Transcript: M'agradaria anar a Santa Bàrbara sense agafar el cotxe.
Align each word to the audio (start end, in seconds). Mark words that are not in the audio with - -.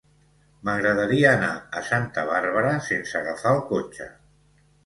M'agradaria 0.69 1.33
anar 1.33 1.51
a 1.81 1.85
Santa 1.89 2.25
Bàrbara 2.31 2.73
sense 2.89 3.17
agafar 3.23 3.55
el 3.59 3.63
cotxe. 3.73 4.13